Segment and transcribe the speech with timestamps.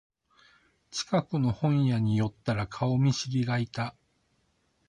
[0.89, 3.95] 近くの本屋に寄ったら顔見知りがいた